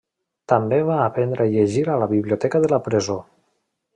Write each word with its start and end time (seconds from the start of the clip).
També 0.53 0.79
va 0.87 0.95
aprendre 1.07 1.45
a 1.45 1.51
llegir 1.57 1.85
a 1.95 1.99
la 2.05 2.09
biblioteca 2.15 2.61
de 2.65 2.75
la 2.75 2.83
presó. 2.91 3.21